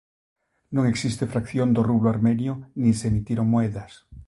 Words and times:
Non 0.75 0.83
existe 0.93 1.31
fracción 1.33 1.69
do 1.75 1.81
rublo 1.89 2.11
armenio 2.15 2.53
nin 2.81 2.93
se 2.99 3.07
emitiron 3.11 3.47
moedas. 3.53 3.91